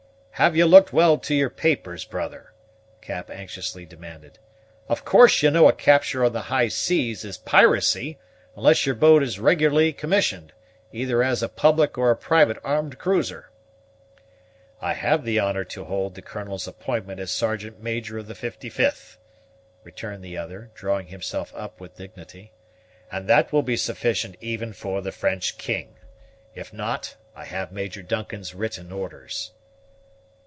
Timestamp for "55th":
18.33-19.17